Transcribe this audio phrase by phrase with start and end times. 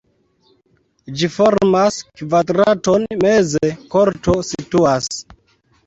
[1.19, 3.65] Ĝi formas kvadraton, meze
[3.95, 5.17] korto situas.